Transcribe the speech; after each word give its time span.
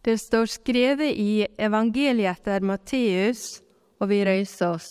Det 0.00 0.18
står 0.18 0.46
skrevet 0.46 1.12
i 1.12 1.46
evangeliet 1.58 2.38
etter 2.38 2.64
Matteus, 2.64 3.60
og 4.00 4.08
vi 4.08 4.22
røyser 4.24 4.76
oss. 4.76 4.88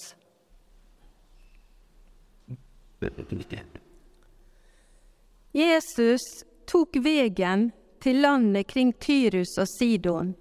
Jesus 5.55 6.27
tok 6.69 6.99
vegen 7.01 7.71
til 8.03 8.21
landet 8.21 8.67
kring 8.69 8.93
Tyrus 9.01 9.55
og 9.57 9.67
Sidon. 9.71 10.35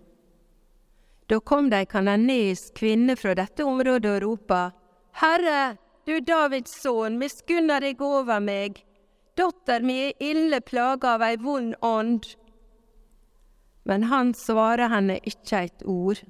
Da 1.28 1.40
kom 1.40 1.68
det 1.70 1.82
ei 1.84 1.88
kananisk 1.88 2.76
kvinne 2.80 3.16
fra 3.16 3.34
dette 3.36 3.64
området 3.64 4.14
og 4.16 4.22
ropa, 4.24 4.60
Herre, 5.20 5.76
du 6.08 6.20
Davids 6.24 6.76
sønn, 6.80 7.18
miskunna 7.20 7.80
deg 7.84 8.00
over 8.00 8.40
meg, 8.40 8.78
datter 9.36 9.84
mi 9.84 9.98
er 10.06 10.22
ille 10.24 10.60
plaga 10.64 11.16
av 11.16 11.24
ei 11.26 11.36
vond 11.42 11.74
ånd. 11.84 12.24
Men 13.88 14.04
han 14.10 14.34
svarer 14.36 14.90
henne 14.92 15.16
ikke 15.24 15.62
et 15.64 15.84
ord. 15.88 16.20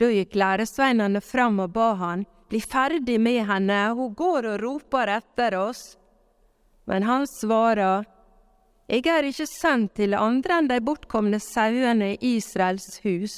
Da 0.00 0.08
gikk 0.12 0.36
læresveinene 0.36 1.22
fram 1.24 1.60
og 1.64 1.72
ba 1.76 1.94
han, 2.00 2.26
bli 2.50 2.60
ferdig 2.60 3.16
med 3.20 3.44
henne, 3.48 3.80
hun 3.96 4.14
går 4.18 4.48
og 4.52 4.62
roper 4.62 5.12
etter 5.16 5.56
oss. 5.56 5.82
Men 6.88 7.06
han 7.08 7.26
svarer, 7.30 8.04
jeg 8.90 9.06
er 9.06 9.28
ikke 9.28 9.46
sendt 9.46 9.94
til 10.00 10.16
andre 10.18 10.58
enn 10.58 10.68
de 10.70 10.80
bortkomne 10.82 11.38
sauene 11.40 12.14
i 12.16 12.36
Israels 12.36 12.98
hus. 13.04 13.36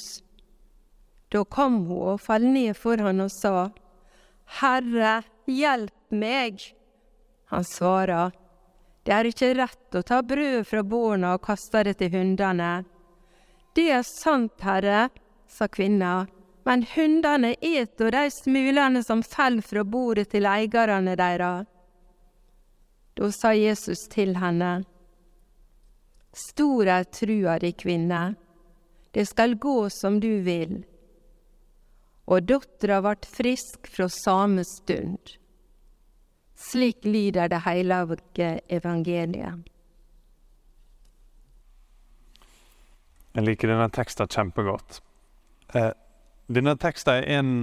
Da 1.29 1.43
kom 1.45 1.83
hun 1.87 2.15
og 2.15 2.21
falt 2.21 2.49
ned 2.49 2.73
for 2.77 2.99
han 3.05 3.21
og 3.23 3.31
sa, 3.33 3.69
Herre, 4.59 5.21
hjelp 5.47 6.13
meg! 6.13 6.59
Han 7.53 7.63
svarer, 7.67 8.33
det 9.03 9.13
er 9.13 9.27
ikke 9.27 9.51
rett 9.57 9.97
å 9.99 10.01
ta 10.07 10.21
brød 10.23 10.63
fra 10.67 10.83
barna 10.87 11.33
og 11.35 11.43
kaste 11.43 11.83
det 11.87 11.97
til 11.99 12.13
hundene. 12.13 12.83
Det 13.75 13.89
er 13.91 14.05
sant, 14.07 14.55
herre, 14.63 15.09
sa 15.49 15.67
kvinna, 15.67 16.25
men 16.63 16.85
hundene 16.93 17.53
eter 17.59 18.13
de 18.15 18.23
smulene 18.31 19.03
som 19.03 19.23
faller 19.25 19.65
fra 19.65 19.83
bordet 19.83 20.29
til 20.31 20.47
eierne 20.47 21.17
deres. 21.19 21.67
Da 23.13 23.29
sa 23.31 23.51
Jesus 23.53 24.07
til 24.09 24.37
henne, 24.41 24.83
Stor 26.33 26.87
er 26.89 27.03
trua 27.13 27.59
di, 27.61 27.69
kvinne, 27.77 28.33
det 29.13 29.27
skal 29.29 29.53
gå 29.61 29.89
som 29.93 30.17
du 30.17 30.41
vil. 30.41 30.79
Og 32.25 32.47
dattera 32.49 33.03
vart 33.05 33.27
frisk 33.29 33.85
fra 33.85 34.07
samme 34.09 34.63
stund. 34.65 35.35
Slik 36.55 37.05
lyder 37.05 37.49
det 37.49 37.61
hellige 37.65 38.59
evangeliet. 38.69 39.69
Jeg 43.33 43.47
liker 43.47 43.71
denne 43.71 43.89
teksten 43.89 44.29
kjempegodt. 44.29 44.99
Eh, 45.73 45.93
denne 46.53 46.75
teksten 46.77 47.15
er 47.15 47.39
en 47.39 47.53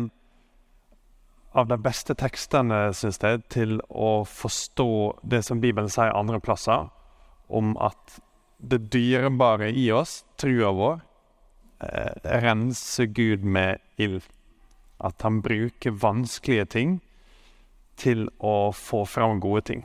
av 1.55 1.69
de 1.71 1.79
beste 1.79 2.15
tekstene, 2.19 2.89
syns 2.95 3.21
jeg, 3.23 3.43
til 3.51 3.79
å 3.91 4.25
forstå 4.27 4.91
det 5.23 5.45
som 5.47 5.63
Bibelen 5.63 5.91
sier 5.91 6.15
andre 6.15 6.41
plasser, 6.43 6.89
om 7.49 7.77
at 7.83 8.19
det 8.59 8.91
dyrebare 8.93 9.71
i 9.71 9.89
oss, 9.95 10.25
trua 10.39 10.73
vår, 10.75 11.01
eh, 11.81 12.13
renser 12.43 13.07
Gud 13.07 13.45
med 13.45 13.79
ild. 13.97 14.27
At 15.01 15.23
han 15.23 15.41
bruker 15.41 15.91
vanskelige 15.91 16.65
ting 16.65 17.01
til 18.01 18.29
å 18.41 18.73
få 18.77 19.05
fram 19.09 19.41
gode 19.43 19.65
ting. 19.69 19.85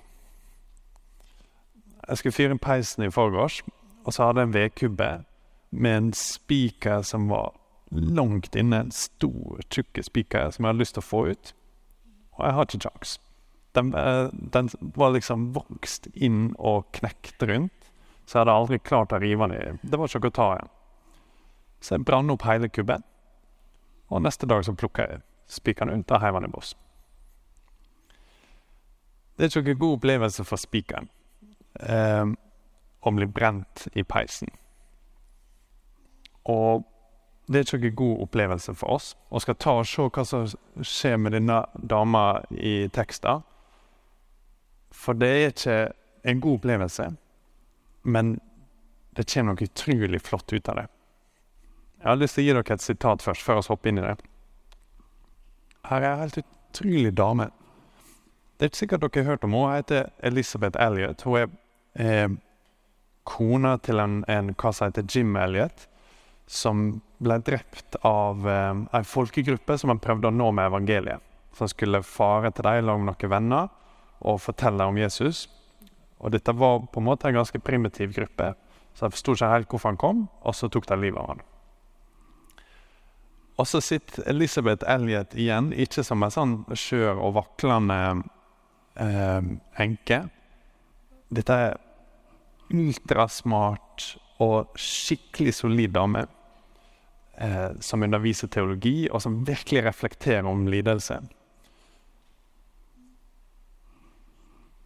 Jeg 2.05 2.21
skulle 2.21 2.37
fyre 2.37 2.57
peisen 2.61 3.05
i 3.05 3.11
forgårs, 3.11 3.61
og 4.05 4.13
så 4.13 4.27
hadde 4.27 4.43
jeg 4.43 4.49
en 4.49 4.55
vedkubbe 4.55 5.11
med 5.75 5.97
en 5.97 6.11
spiker 6.13 7.01
som 7.01 7.29
var 7.29 7.55
langt 7.89 8.55
inne. 8.55 8.85
En 8.85 8.91
stor, 8.93 9.61
tjukk 9.69 9.99
spiker 10.05 10.51
som 10.53 10.65
jeg 10.65 10.73
hadde 10.73 10.83
lyst 10.83 10.97
til 10.97 11.03
å 11.03 11.09
få 11.09 11.23
ut. 11.31 11.53
Og 12.37 12.45
jeg 12.45 12.57
har 12.57 12.69
ikke 12.69 12.83
kjangs. 12.85 13.17
Den, 13.75 13.91
eh, 13.97 14.29
den, 14.31 14.69
var 14.95 15.11
liksom 15.11 15.49
vokst 15.55 16.07
inn 16.13 16.53
og 16.59 16.85
knekt 16.95 17.43
rundt, 17.43 17.91
så 18.25 18.37
jeg 18.37 18.45
hadde 18.45 18.55
aldri 18.61 18.79
klart 18.79 19.11
å 19.11 19.19
rive 19.19 19.49
den 19.49 19.57
i. 19.57 19.89
Det 19.89 19.99
var 19.99 20.07
ikke 20.07 20.31
å 20.31 20.37
ta 20.37 20.47
igjen. 20.55 20.71
Så 21.81 21.95
jeg 21.95 22.05
brant 22.05 22.31
opp 22.31 22.45
hele 22.47 22.69
kubben, 22.69 23.03
og 24.07 24.23
neste 24.23 24.47
dag 24.47 24.63
så 24.63 24.73
plukka 24.73 25.09
jeg 25.09 25.21
spikeren 25.51 25.99
ut 25.99 26.11
og 26.11 26.21
heiv 26.21 26.39
den 26.39 26.47
i 26.47 26.53
boss. 26.53 26.75
Det 29.45 29.51
er 29.51 29.61
ikke 29.61 29.75
noen 29.75 29.81
god 29.83 29.95
opplevelse 29.99 30.43
for 30.49 30.57
spikeren 30.57 31.07
eh, 31.85 32.29
å 33.05 33.11
bli 33.13 33.27
brent 33.29 33.83
i 33.93 34.01
peisen. 34.01 34.49
Og 36.49 36.85
det 37.45 37.59
er 37.59 37.67
ikke 37.67 37.77
noen 37.83 37.97
god 37.99 38.23
opplevelse 38.25 38.73
for 38.73 38.95
oss. 38.95 39.11
Og 39.29 39.43
skal 39.43 39.57
ta 39.61 39.75
og 39.77 39.85
se 39.85 40.07
hva 40.07 40.23
som 40.25 40.47
skjer 40.81 41.19
med 41.21 41.35
denne 41.37 41.59
dama 41.77 42.23
i 42.49 42.87
teksten. 42.89 43.43
For 44.89 45.13
det 45.13 45.29
er 45.29 45.53
ikke 45.53 45.77
en 46.25 46.41
god 46.41 46.57
opplevelse, 46.57 47.05
men 48.09 48.31
det 49.13 49.27
kommer 49.29 49.53
noe 49.53 49.67
utrolig 49.69 50.21
flott 50.25 50.55
ut 50.55 50.71
av 50.73 50.79
det. 50.79 50.87
Jeg 52.01 52.09
har 52.09 52.17
lyst 52.17 52.39
til 52.39 52.47
å 52.47 52.47
gi 52.47 52.55
dere 52.57 52.79
et 52.79 52.87
sitat 52.87 53.21
først, 53.21 53.45
før 53.45 53.61
vi 53.61 53.69
hopper 53.69 53.93
inn 53.93 54.01
i 54.01 54.07
det. 54.07 54.15
Her 55.85 56.01
er 56.01 56.09
en 56.15 56.25
helt 56.25 56.41
utrolig 56.41 57.13
dame. 57.13 57.51
Det 58.55 58.65
er 58.65 58.71
ikke 58.71 58.83
sikkert 58.83 59.03
dere 59.03 59.23
har 59.23 59.31
hørt 59.33 59.43
om 59.43 59.51
henne. 59.51 59.67
Hun 59.67 59.75
heter 59.75 60.09
Elizabeth 60.23 60.79
Elliot. 60.81 61.21
Hun 61.27 61.37
er 61.41 61.49
eh, 61.99 62.29
kona 63.27 63.75
til 63.83 63.99
en, 63.99 64.21
en 64.31 64.53
hva 64.55 64.71
som 64.71 64.87
heter 64.87 65.07
Jim 65.11 65.35
Elliot 65.35 65.87
som 66.47 67.01
ble 67.17 67.39
drept 67.41 67.97
av 68.05 68.45
eh, 68.49 68.83
ei 68.97 69.03
folkegruppe 69.07 69.77
som 69.81 69.91
han 69.91 70.01
prøvde 70.01 70.29
å 70.29 70.35
nå 70.35 70.51
med 70.55 70.69
evangeliet. 70.69 71.23
Som 71.55 71.69
skulle 71.71 72.03
fare 72.03 72.51
til 72.51 72.67
dem 72.67 72.85
sammen 72.85 73.09
med 73.09 73.15
noen 73.15 73.31
venner 73.31 73.73
og 74.25 74.39
fortelle 74.43 74.87
om 74.87 74.97
Jesus. 74.99 75.45
Og 76.19 76.31
dette 76.31 76.53
var 76.55 76.85
på 76.91 77.01
en 77.01 77.07
måte 77.09 77.27
en 77.29 77.39
ganske 77.39 77.59
primitiv 77.59 78.13
gruppe, 78.15 78.53
så 78.95 79.05
jeg 79.05 79.15
forsto 79.17 79.35
ikke 79.35 79.51
helt 79.51 79.69
hvorfor 79.71 79.91
han 79.91 79.99
kom, 79.99 80.21
og 80.41 80.55
så 80.55 80.69
tok 80.71 80.87
de 80.87 80.97
livet 80.99 81.19
av 81.19 81.33
han. 81.33 81.43
Og 83.59 83.67
så 83.67 83.79
sitter 83.83 84.25
Elisabeth 84.27 84.87
Elliot 84.91 85.35
igjen, 85.35 85.71
ikke 85.71 86.03
som 86.03 86.23
en 86.23 86.33
sånn 86.33 86.55
skjør 86.75 87.19
og 87.19 87.35
vaklende 87.37 87.99
enke. 88.95 90.21
Dette 91.35 91.55
er 91.67 91.75
ultrasmart 92.71 94.05
og 94.43 94.75
skikkelig 94.79 95.53
solid 95.55 95.93
dame 95.95 96.25
eh, 97.37 97.71
som 97.83 98.03
underviser 98.03 98.51
teologi, 98.51 99.07
og 99.11 99.21
som 99.23 99.43
virkelig 99.47 99.85
reflekterer 99.85 100.47
om 100.47 100.67
lidelse. 100.67 101.19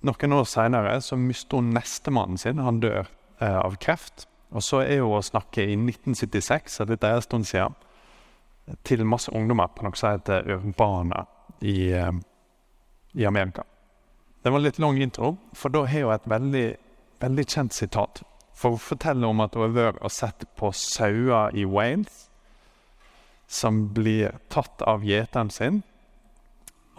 Noen 0.06 0.34
år 0.34 0.46
seinere 0.48 1.00
mister 1.19 1.59
hun 1.59 1.74
nestemannen 1.75 2.40
sin. 2.40 2.62
Han 2.64 2.80
dør 2.80 3.03
eh, 3.03 3.59
av 3.59 3.75
kreft. 3.84 4.28
Og 4.50 4.64
så 4.66 4.81
er 4.86 5.03
hun 5.03 5.18
å 5.18 5.25
snakke 5.25 5.66
i 5.66 5.75
1976, 5.75 6.80
så 6.80 6.88
dette 6.90 7.06
er 7.06 7.19
en 7.19 7.25
stund 7.25 7.46
siden, 7.46 7.75
til 8.86 9.02
masse 9.06 9.31
ungdommer 9.34 9.69
på 9.74 9.86
noe 9.86 9.98
som 9.98 10.14
heter 10.14 10.46
Urbana 10.56 11.25
i, 11.62 11.92
eh, 11.94 12.14
i 13.18 13.25
Amerika. 13.25 13.66
Det 14.41 14.51
var 14.51 14.59
en 14.59 14.63
litt 14.63 14.79
lang 14.79 14.97
intro, 15.01 15.33
for 15.53 15.73
da 15.73 15.83
har 15.89 16.05
hun 16.07 16.16
et 16.16 16.29
veldig, 16.31 16.67
veldig 17.19 17.45
kjent 17.45 17.75
sitat. 17.75 18.22
For 18.55 18.75
hun 18.75 18.83
forteller 18.83 19.27
om 19.27 19.44
at 19.44 19.55
hun 19.55 19.66
har 19.67 19.75
vært 19.75 20.01
og 20.03 20.13
sett 20.16 20.47
på 20.59 20.72
sauer 20.75 21.55
i 21.55 21.66
Wales 21.67 22.25
som 23.50 23.88
blir 23.94 24.38
tatt 24.53 24.83
av 24.85 25.03
gjeteren 25.03 25.50
sin. 25.50 25.81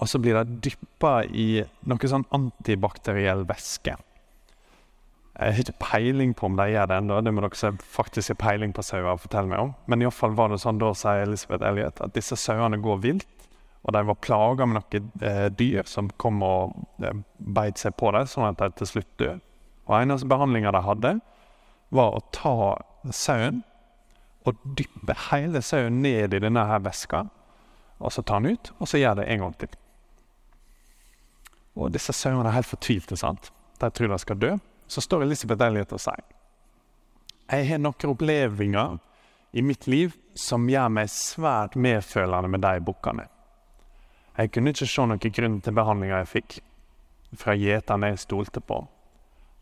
Og 0.01 0.09
så 0.11 0.19
blir 0.19 0.35
det 0.37 0.61
dyppa 0.67 1.21
i 1.25 1.63
noe 1.89 2.11
sånn 2.11 2.27
antibakteriell 2.35 3.45
væske. 3.49 3.95
Jeg 5.41 5.55
har 5.57 5.61
ikke 5.63 5.81
peiling 5.81 6.33
på 6.37 6.49
om 6.51 6.57
de 6.59 6.67
gjør 6.73 6.89
det 6.91 6.97
ennå, 7.01 7.21
det 7.25 7.33
må 7.33 7.45
dere 7.45 7.57
som 7.57 7.79
faktisk 7.81 8.35
har 8.35 8.41
peiling 8.43 8.75
på 8.77 8.85
sauer, 8.85 9.21
fortelle 9.21 9.49
meg 9.49 9.63
om. 9.63 9.71
Men 9.89 10.03
iallfall 10.03 10.35
var 10.37 10.51
det 10.53 10.59
sånn 10.61 10.81
da, 10.83 10.91
sier 10.97 11.23
Elisabeth 11.25 11.65
Elliot, 11.65 12.03
at 12.05 12.17
disse 12.17 12.37
sauene 12.37 12.81
går 12.83 12.99
vilt. 13.05 13.40
Og 13.81 13.95
de 13.97 14.03
var 14.07 14.19
plaga 14.21 14.67
med 14.69 14.81
noen 14.81 15.11
eh, 15.25 15.47
dyr 15.57 15.89
som 15.89 16.11
kom 16.21 16.43
og 16.45 16.77
eh, 17.05 17.23
beit 17.39 17.81
seg 17.81 17.97
på 17.97 18.13
dem, 18.13 18.29
sånn 18.29 18.51
at 18.51 18.61
de 18.61 18.71
til 18.81 18.91
slutt 18.93 19.11
døde. 19.21 19.41
Og 19.89 19.97
eneste 19.97 20.29
behandlinga 20.31 20.73
de 20.77 20.83
hadde, 20.87 21.13
var 21.91 22.15
å 22.15 22.23
ta 22.35 22.55
sauen 23.11 23.63
og 24.47 24.59
dyppe 24.79 25.17
hele 25.31 25.63
sauen 25.65 26.01
ned 26.05 26.37
i 26.37 26.43
denne 26.43 26.65
her 26.69 26.83
væska. 26.85 27.25
Og 28.01 28.13
så 28.15 28.23
ta 28.25 28.39
den 28.41 28.57
ut, 28.57 28.71
og 28.79 28.89
så 28.89 29.01
gjør 29.01 29.21
det 29.21 29.31
en 29.33 29.47
gang 29.47 29.57
til. 29.61 29.73
Og 31.81 31.91
disse 31.95 32.15
sauene 32.17 32.49
er 32.49 32.59
helt 32.59 32.69
fortvilte. 32.69 33.17
sant? 33.17 33.51
De 33.81 33.91
tror 33.91 34.13
de 34.13 34.19
skal 34.21 34.39
dø. 34.39 34.53
Så 34.87 35.03
står 35.05 35.25
Elisabeth 35.25 35.65
Elliot 35.65 35.93
og 35.97 36.03
sier 36.03 36.29
jeg 37.51 37.67
har 37.67 37.81
noen 37.83 38.13
opplevelser 38.13 38.99
i 39.59 39.63
mitt 39.67 39.89
liv 39.91 40.15
som 40.39 40.69
gjør 40.71 40.93
meg 40.95 41.09
svært 41.11 41.75
medfølende 41.75 42.51
med 42.53 42.63
de 42.63 42.77
bukkene. 42.87 43.25
Jeg 44.39 44.53
kunne 44.53 44.73
ikke 44.73 44.87
se 44.87 45.07
noen 45.07 45.33
grunn 45.37 45.61
til 45.61 45.77
behandlinga 45.77 46.23
jeg 46.23 46.31
fikk 46.35 46.59
fra 47.39 47.55
gjeteren 47.59 48.07
jeg 48.07 48.23
stolte 48.23 48.61
på. 48.61 48.85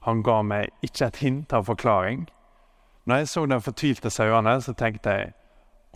Han 0.07 0.23
ga 0.23 0.43
meg 0.43 0.71
ikke 0.85 1.09
et 1.09 1.23
hint 1.25 1.53
av 1.53 1.67
forklaring, 1.69 2.29
Når 3.09 3.17
jeg 3.17 3.29
så 3.29 3.47
de 3.47 3.57
fortvilte 3.61 4.11
sauene, 4.11 4.61
så 4.61 4.75
tenkte 4.77 5.11
jeg 5.11 5.33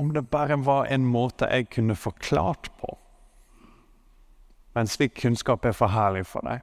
om 0.01 0.15
det 0.15 0.31
bare 0.31 0.57
var 0.65 0.87
en 0.89 1.05
måte 1.05 1.45
jeg 1.45 1.69
kunne 1.69 1.95
forklart 1.95 2.71
på. 2.81 2.97
Men 4.75 4.89
slik 4.89 5.15
kunnskap 5.21 5.65
er 5.65 5.77
for 5.77 5.93
herlig 5.93 6.25
for 6.27 6.41
deg. 6.49 6.63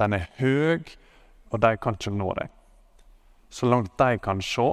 Den 0.00 0.16
er 0.16 0.30
høy, 0.38 0.80
og 1.50 1.60
de 1.60 1.76
kan 1.76 1.98
ikke 1.98 2.14
nå 2.16 2.32
deg. 2.40 2.48
Så 3.50 3.68
langt 3.68 3.98
de 3.98 4.16
kan 4.18 4.40
se, 4.40 4.68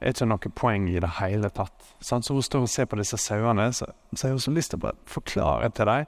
er 0.00 0.12
ikke 0.12 0.28
noe 0.28 0.52
poeng 0.54 0.88
i 0.90 1.00
det 1.00 1.14
hele 1.20 1.48
tatt. 1.54 1.94
Så 2.00 2.20
hun 2.20 2.42
står 2.42 2.66
og 2.66 2.70
ser 2.70 2.88
på 2.90 2.98
disse 3.00 3.18
sauene, 3.20 3.70
så, 3.72 3.88
har 4.22 4.34
hun 4.34 4.42
så 4.42 4.52
lyst 4.52 4.74
til 4.74 4.84
å 4.84 4.92
forklare 5.08 5.70
til 5.74 5.88
dem 5.88 6.06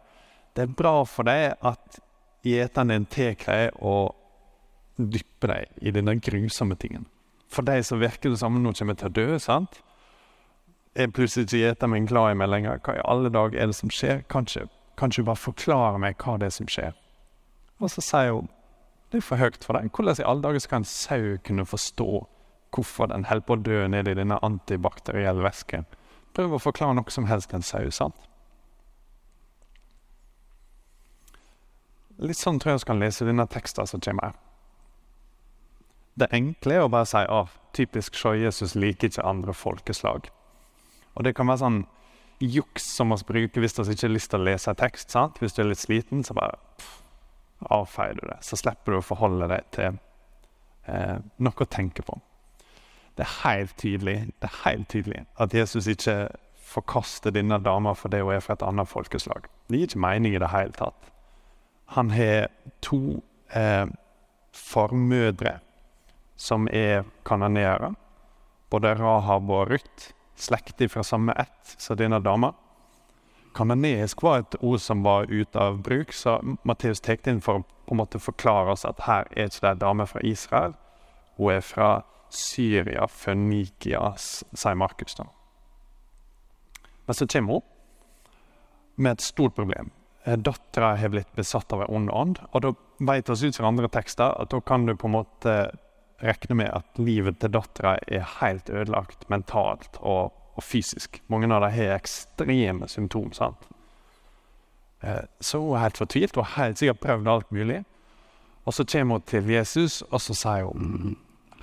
det 0.59 0.65
er 0.65 0.75
bra 0.75 1.05
for 1.07 1.29
deg 1.29 1.53
at 1.63 2.01
gjeteren 2.43 2.91
din 2.91 3.05
tar 3.07 3.37
dem 3.47 3.77
og 3.79 4.17
dypper 4.99 5.53
deg 5.53 5.85
i 5.87 5.93
denne 5.95 6.17
grusomme 6.19 6.75
tingen. 6.75 7.05
For 7.47 7.63
deg 7.63 7.85
så 7.87 8.01
virker 8.01 8.33
det 8.33 8.41
som 8.41 8.57
om 8.57 8.65
noen 8.65 8.75
kommer 8.75 8.99
til 8.99 9.07
å 9.07 9.15
dø, 9.15 9.27
sant? 9.39 9.79
Er 10.99 11.13
plutselig 11.15 11.47
ikke 11.47 11.61
gjeteren 11.61 11.95
min 11.95 12.09
glad 12.11 12.33
i 12.33 12.39
meg 12.41 12.51
lenger? 12.51 12.81
Hva 12.83 12.97
i 12.99 13.05
alle 13.07 13.31
dager 13.31 13.55
er 13.55 13.71
det 13.71 13.79
som 13.79 13.93
skjer? 13.95 14.25
Kanskje, 14.27 14.67
kanskje 14.99 15.29
bare 15.29 15.39
forklare 15.39 16.01
meg 16.03 16.19
hva 16.25 16.35
det 16.43 16.51
er 16.51 16.57
som 16.59 16.67
skjer? 16.67 16.99
Og 17.79 17.95
så 17.95 18.03
sier 18.03 18.35
hun 18.35 18.51
det 19.13 19.23
er 19.23 19.25
for 19.25 19.41
høyt 19.41 19.63
for 19.65 19.79
deg. 19.79 19.93
Hvordan 19.95 20.19
i 20.21 20.27
alle 20.27 20.45
dager 20.45 20.61
skal 20.61 20.83
en 20.83 20.91
sau 20.91 21.39
kunne 21.47 21.65
forstå 21.65 22.11
hvorfor 22.75 23.11
den 23.11 23.27
holder 23.29 23.47
på 23.47 23.57
å 23.57 23.63
dø 23.63 23.85
nede 23.91 24.13
i 24.13 24.19
denne 24.19 24.39
antibakterielle 24.45 25.45
væsken? 25.45 25.87
Prøv 26.37 26.57
å 26.57 26.63
forklare 26.63 26.97
noe 26.99 27.13
som 27.13 27.29
helst 27.31 27.55
en 27.55 27.65
sau, 27.65 27.89
sant? 27.95 28.29
Litt 32.19 32.39
sånn 32.39 32.59
tror 32.59 32.75
jeg 32.75 32.83
vi 32.83 32.91
kan 32.91 33.03
lese 33.03 33.27
denne 33.27 33.47
teksten 33.47 33.87
som 33.87 34.03
kommer 34.03 34.31
her. 34.31 34.39
Det 36.19 36.27
enkle 36.35 36.75
er 36.75 36.83
å 36.83 36.91
bare 36.91 37.07
si 37.07 37.21
at 37.23 37.55
typisk 37.79 38.17
så 38.19 38.33
Jesus 38.35 38.75
liker 38.75 39.07
ikke 39.07 39.27
andre 39.27 39.55
folkeslag. 39.55 40.27
Og 41.15 41.25
det 41.27 41.37
kan 41.39 41.47
være 41.47 41.63
sånn 41.63 41.85
juks 42.43 42.89
som 42.97 43.15
vi 43.15 43.19
bruker 43.27 43.63
hvis 43.63 43.79
vi 43.79 43.95
ikke 43.95 44.07
har 44.07 44.15
lyst 44.15 44.33
til 44.33 44.41
å 44.43 44.49
lese 44.49 44.75
tekst. 44.79 45.11
sant? 45.15 45.39
Hvis 45.39 45.55
du 45.55 45.63
er 45.63 45.71
litt 45.71 45.83
sliten, 45.83 46.25
så 46.27 46.35
bare 46.35 46.59
avfeier 47.71 48.19
du 48.19 48.27
det. 48.27 48.39
Så 48.43 48.59
slipper 48.59 48.95
du 48.95 48.99
å 48.99 49.07
forholde 49.07 49.49
deg 49.51 49.71
til 49.75 49.99
eh, 50.87 51.19
noe 51.39 51.67
å 51.67 51.71
tenke 51.71 52.03
på. 52.07 52.19
Det 53.19 53.25
er 53.27 53.37
helt 53.43 53.75
tydelig 53.79 54.19
det 54.39 54.47
er 54.47 54.59
helt 54.65 54.89
tydelig 54.89 55.25
at 55.43 55.55
Jesus 55.55 55.89
ikke 55.91 56.29
forkaster 56.69 57.33
denne 57.35 57.59
dama 57.65 57.95
fordi 57.97 58.21
hun 58.23 58.37
er 58.37 58.45
fra 58.45 58.55
et 58.55 58.63
annet 58.63 58.89
folkeslag. 58.89 59.49
Det 59.69 59.79
gir 59.79 59.89
ikke 59.89 60.05
mening 60.05 60.37
i 60.37 60.43
det 60.43 60.51
hele 60.53 60.75
tatt. 60.77 61.09
Han 61.97 62.13
har 62.13 62.51
to 62.85 63.23
eh, 63.57 63.89
formødre 64.53 65.59
som 66.37 66.69
er 66.73 67.09
kanonere. 67.25 67.95
Både 68.71 68.95
Rahab 68.95 69.51
og 69.51 69.71
Ruth, 69.71 70.13
slektig 70.37 70.91
fra 70.93 71.03
samme 71.03 71.33
ett 71.41 71.75
som 71.81 71.97
denne 71.97 72.21
dama. 72.21 72.53
Kanoneisk 73.57 74.23
var 74.23 74.45
et 74.45 74.59
ord 74.61 74.79
som 74.79 75.03
var 75.03 75.33
ute 75.33 75.59
av 75.59 75.81
bruk, 75.83 76.13
så 76.13 76.37
Matteus 76.69 77.01
tar 77.01 77.19
inn 77.27 77.41
for 77.43 77.63
å 77.63 77.65
på 77.89 77.97
en 77.97 78.03
måte 78.03 78.21
forklare 78.21 78.75
oss 78.75 78.85
at 78.85 79.01
her 79.07 79.25
er 79.33 79.49
ikke 79.49 79.63
det 79.65 79.71
ei 79.71 79.81
dame 79.81 80.05
fra 80.07 80.21
Israel. 80.21 80.75
Hun 81.39 81.55
er 81.55 81.63
fra 81.65 81.89
Syria, 82.35 83.07
Fønikia, 83.09 84.15
sier 84.19 84.75
Markus. 84.75 85.15
da. 85.15 85.27
Men 87.07 87.15
så 87.15 87.27
kommer 87.27 87.53
hun 87.53 87.63
med 88.97 89.13
et 89.13 89.21
stort 89.21 89.55
problem. 89.55 89.91
Eh, 90.25 90.37
dattera 90.37 90.97
har 90.97 91.09
blitt 91.09 91.33
besatt 91.37 91.73
av 91.73 91.83
en 91.83 91.95
ond 91.95 92.11
ånd. 92.11 92.41
Og 92.53 92.63
da 92.63 92.73
vet 92.99 93.31
vi 93.31 93.49
ut 93.49 93.57
fra 93.57 93.69
andre 93.69 93.89
tekster 93.89 94.35
at 94.43 94.51
da 94.53 94.61
kan 94.61 94.87
du 94.87 94.97
på 94.97 95.09
en 95.09 95.17
måte 95.17 95.55
regne 96.21 96.57
med 96.59 96.71
at 96.75 96.99
livet 96.99 97.39
til 97.41 97.53
dattera 97.55 97.95
er 98.11 98.27
helt 98.41 98.71
ødelagt 98.71 99.29
mentalt 99.31 100.01
og, 100.01 100.35
og, 100.57 100.63
fysisk. 100.65 101.21
Mange 101.31 101.49
av 101.55 101.63
dem 101.63 101.77
har 101.77 101.95
ekstreme 101.95 102.89
symptom. 102.91 103.33
sant? 103.33 103.69
Eh, 105.01 105.25
så 105.41 105.63
hun 105.63 105.77
er 105.77 105.87
helt 105.87 106.03
fortvilt 106.03 106.37
og 106.37 106.45
har 106.45 106.65
helt 106.65 106.83
sikkert 106.83 107.01
prøvd 107.07 107.29
alt 107.29 107.53
mulig. 107.53 107.85
Og 108.67 108.75
så 108.75 108.85
kommer 108.85 109.15
hun 109.15 109.23
til 109.23 109.49
Jesus, 109.49 110.03
og 110.11 110.21
så 110.21 110.35
sier 110.35 110.69
hun 110.69 111.17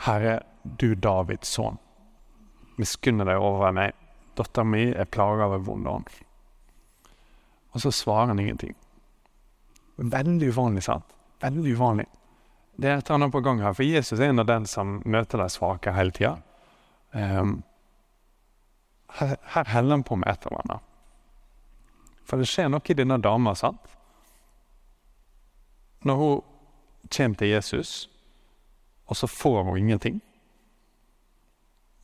Herre, 0.07 0.39
du 0.65 0.95
Davids 0.95 1.53
sønn, 1.56 1.77
miskunne 2.81 3.27
deg 3.27 3.41
over 3.41 3.73
meg. 3.75 3.94
Datteren 4.35 4.71
mi 4.73 4.89
er 4.91 5.07
plaga 5.07 5.47
av 5.47 5.56
en 5.56 5.63
vond 5.63 5.88
ånd. 5.88 6.09
Og 7.75 7.83
så 7.83 7.91
svarer 7.91 8.33
han 8.33 8.39
ingenting. 8.39 8.75
Veldig 9.95 10.50
uvanlig, 10.51 10.83
sant? 10.83 11.15
Veldig 11.44 11.75
uvanlig. 11.77 12.07
Det 12.75 12.89
er 12.89 12.97
et 12.97 13.07
eller 13.07 13.21
annet 13.21 13.31
på 13.31 13.44
gang 13.45 13.62
her, 13.63 13.73
for 13.73 13.88
Jesus 13.88 14.19
er 14.19 14.33
en 14.33 14.44
av 14.44 14.50
den 14.50 14.65
som 14.67 14.97
møter 15.06 15.39
de 15.39 15.47
svake 15.51 15.94
hele 15.95 16.12
tida. 16.15 16.33
Um, 17.11 17.61
her, 19.19 19.38
her 19.53 19.71
heller 19.71 19.95
han 19.95 20.03
på 20.03 20.18
med 20.19 20.27
et 20.31 20.47
eller 20.47 20.63
annet. 20.65 20.91
For 22.27 22.41
det 22.41 22.50
skjer 22.50 22.68
noe 22.73 22.91
i 22.91 22.97
denne 22.97 23.19
dama, 23.23 23.53
sant? 23.56 23.95
Når 26.03 26.19
hun 26.19 26.41
kommer 27.07 27.39
til 27.39 27.53
Jesus, 27.53 28.09
og 29.06 29.15
så 29.15 29.27
får 29.27 29.63
hun 29.63 29.77
ingenting, 29.77 30.19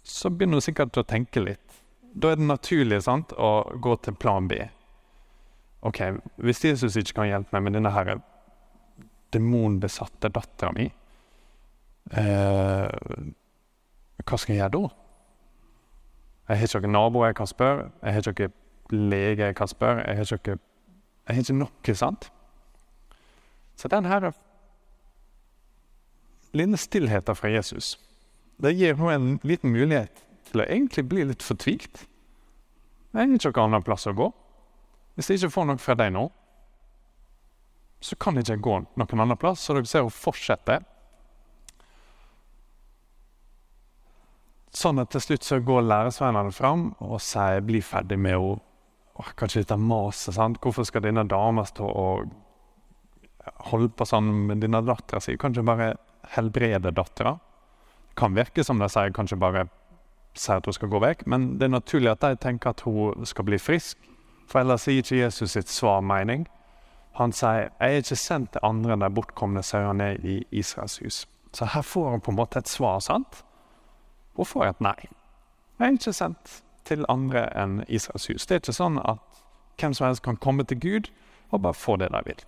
så 0.03 0.29
begynner 0.29 0.59
du 0.59 0.65
sikkert 0.65 0.97
å 0.97 1.05
tenke 1.07 1.43
litt. 1.43 1.81
Da 2.13 2.31
er 2.31 2.39
det 2.39 2.47
naturlig 2.47 3.01
sant, 3.05 3.33
å 3.37 3.63
gå 3.79 3.95
til 4.03 4.17
plan 4.19 4.47
B. 4.49 4.59
OK, 5.87 6.01
hvis 6.43 6.63
Jesus 6.65 6.97
ikke 6.99 7.21
kan 7.21 7.29
hjelpe 7.29 7.55
meg 7.55 7.65
med 7.65 7.77
denne 7.77 7.93
her 7.93 8.17
demonbesatte 9.33 10.29
dattera 10.33 10.73
mi, 10.75 10.89
eh, 12.11 12.89
hva 14.21 14.37
skal 14.37 14.53
jeg 14.53 14.61
gjøre 14.61 14.75
da? 14.75 14.83
Jeg 16.51 16.59
har 16.59 16.67
ikke 16.67 16.83
noen 16.83 16.97
naboer 16.97 17.31
jeg 17.31 17.39
kan 17.39 17.49
spørre, 17.49 17.87
jeg 18.03 18.13
har 18.13 18.29
ikke 18.33 18.51
noen 18.51 19.09
lege 19.09 19.47
jeg 19.47 19.55
kan 19.55 19.71
spørre, 19.71 20.03
jeg 20.05 20.19
har 20.19 20.37
ikke, 20.37 20.57
jeg 20.59 21.35
har 21.35 21.43
ikke 21.45 21.59
noe, 21.61 21.95
sant? 21.95 22.31
Så 23.79 23.87
den 23.87 24.05
her 24.05 24.31
lille 26.53 26.77
stillheten 26.77 27.35
fra 27.35 27.49
Jesus, 27.49 27.95
det 28.61 28.75
gir 28.77 28.97
henne 28.99 29.13
en 29.15 29.39
liten 29.47 29.73
mulighet 29.73 30.21
til 30.51 30.61
å 30.61 30.67
egentlig 30.67 31.05
bli 31.09 31.25
litt 31.29 31.43
fortvilt. 31.45 32.05
Det 33.11 33.19
er 33.19 33.33
ikke 33.33 33.51
noen 33.51 33.65
annen 33.71 33.85
plass 33.85 34.07
å 34.07 34.15
gå. 34.15 34.29
Hvis 35.15 35.29
jeg 35.29 35.41
ikke 35.41 35.55
får 35.55 35.67
noe 35.67 35.81
fra 35.81 35.95
deg 35.99 36.13
nå, 36.15 36.27
så 38.01 38.17
kan 38.17 38.37
jeg 38.37 38.47
ikke 38.47 38.65
gå 38.65 38.77
noen 38.97 39.23
annen 39.25 39.39
plass. 39.39 39.65
Så 39.65 39.75
dere 39.75 39.89
ser 39.89 40.05
hun 40.05 40.13
fortsetter. 40.13 40.85
Sånn 44.71 45.01
at 45.03 45.11
til 45.11 45.23
slutt 45.25 45.45
så 45.45 45.59
går 45.59 45.83
læresveinene 45.83 46.53
fram 46.55 46.93
og 47.03 47.19
sier 47.21 47.59
'bli 47.61 47.81
ferdig 47.83 48.17
med 48.19 48.37
henne'. 48.37 48.61
Kanskje 49.35 49.61
dette 49.61 49.77
maset, 49.77 50.33
sant? 50.33 50.57
Hvorfor 50.61 50.83
skal 50.83 51.01
denne 51.01 51.27
dama 51.27 51.65
stå 51.65 51.85
og 51.85 52.31
holde 53.69 53.89
på 53.89 54.05
sånn 54.05 54.47
med 54.47 54.61
denne 54.61 54.81
dattera 54.81 55.19
si? 55.21 55.37
Kan 55.37 55.51
ikke 55.51 55.67
bare 55.67 55.97
helbrede 56.33 56.91
dattera? 56.95 57.39
Kan 58.17 58.35
virke 58.35 58.63
som 58.63 58.79
de 58.79 58.89
sier 58.89 59.13
kanskje 59.15 59.39
bare 59.39 59.67
sier 60.35 60.61
at 60.61 60.65
hun 60.65 60.73
skal 60.73 60.91
gå 60.91 60.99
vekk, 61.03 61.25
men 61.27 61.59
det 61.59 61.67
er 61.67 61.75
naturlig 61.75 62.11
at 62.11 62.21
de 62.21 62.35
tenker 62.35 62.69
at 62.69 62.81
hun 62.87 63.25
skal 63.25 63.45
bli 63.47 63.59
frisk. 63.59 63.97
For 64.47 64.59
ellers 64.59 64.85
sier 64.87 65.03
ikke 65.03 65.21
Jesus 65.21 65.51
sitt 65.55 65.69
svar 65.69 66.01
mening. 66.01 66.47
Han 67.19 67.31
sier 67.31 67.69
'Jeg 67.79 67.93
er 67.93 67.97
ikke 68.03 68.15
sendt 68.15 68.51
til 68.51 68.61
andre 68.63 68.93
enn 68.93 69.01
de 69.01 69.09
bortkomne 69.09 69.63
sauene 69.63 70.15
i 70.23 70.43
Israels 70.51 70.99
hus'. 70.99 71.25
Så 71.53 71.65
her 71.65 71.81
får 71.81 72.09
han 72.09 72.21
på 72.21 72.31
en 72.31 72.37
måte 72.37 72.59
et 72.59 72.67
svar, 72.67 72.99
sant? 72.99 73.43
Hun 74.35 74.45
får 74.45 74.65
et 74.65 74.81
nei. 74.81 75.07
Jeg 75.79 75.87
er 75.87 75.91
ikke 75.91 76.13
sendt 76.13 76.63
til 76.85 77.05
andre 77.09 77.57
enn 77.57 77.83
Israels 77.87 78.27
hus. 78.27 78.45
Det 78.45 78.55
er 78.55 78.59
ikke 78.59 78.73
sånn 78.73 78.99
at 78.99 79.19
hvem 79.79 79.93
som 79.93 80.07
helst 80.07 80.23
kan 80.23 80.37
komme 80.37 80.63
til 80.63 80.79
Gud 80.79 81.11
og 81.51 81.61
bare 81.61 81.73
få 81.73 81.95
det 81.95 82.11
de 82.11 82.21
vil. 82.25 82.39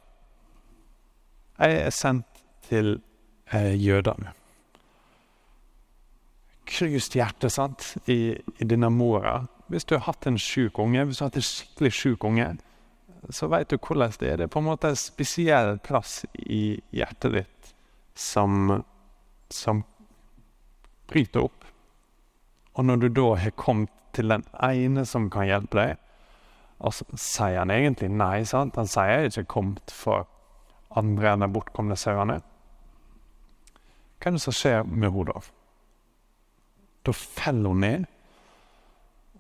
Jeg 1.59 1.85
er 1.85 1.89
sendt 1.89 2.25
til 2.61 3.01
eh, 3.53 3.85
jødene. 3.87 4.31
Knust 6.73 7.13
hjerte, 7.13 7.51
sant, 7.53 7.93
i, 8.09 8.33
i 8.33 8.65
denne 8.65 8.89
mora 8.89 9.43
hvis 9.73 9.85
du 9.85 9.95
har 9.95 10.05
hatt 10.05 10.27
en 10.29 10.37
sjuk 10.37 10.77
unge, 10.79 11.05
hvis 11.07 11.17
du 11.17 11.23
har 11.23 11.31
hatt 11.31 11.39
en 11.39 11.47
skikkelig 11.47 11.91
sjuk 11.97 12.25
unge, 12.27 12.47
så 13.33 13.47
veit 13.49 13.71
du 13.71 13.77
hvordan 13.79 14.13
det 14.19 14.29
er. 14.29 14.37
Det 14.37 14.47
er 14.47 14.51
på 14.53 14.61
en 14.61 14.67
måte 14.67 14.91
en 14.91 14.99
spesiell 14.99 15.77
plass 15.83 16.23
i 16.43 16.77
hjertet 16.93 17.37
ditt 17.39 17.73
som, 18.19 18.83
som 19.49 19.83
bryter 21.09 21.47
opp. 21.47 21.65
Og 22.77 22.85
når 22.85 23.01
du 23.01 23.09
da 23.21 23.27
har 23.39 23.55
kommet 23.57 23.93
til 24.13 24.29
den 24.29 24.43
ene 24.61 25.07
som 25.09 25.29
kan 25.33 25.47
hjelpe 25.49 25.79
deg, 25.79 25.97
og 26.83 26.93
så 26.93 27.05
sier 27.15 27.61
han 27.61 27.71
egentlig 27.71 28.11
nei. 28.11 28.43
sant? 28.45 28.75
Han 28.75 28.89
sier 28.91 29.29
ikke 29.29 29.47
kommet 29.55 29.93
for 29.93 30.27
andre 30.93 31.31
enn 31.31 31.45
de 31.45 31.49
bortkomne 31.53 31.95
sauene. 31.97 32.41
Hva 34.19 34.29
er 34.29 34.35
det 34.35 34.43
som 34.43 34.55
skjer 34.55 34.83
med 34.83 35.09
henne 35.09 35.31
da? 35.31 35.41
Da 37.03 37.11
faller 37.13 37.69
hun 37.69 37.79
ned 37.79 38.05